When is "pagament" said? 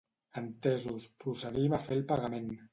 2.13-2.53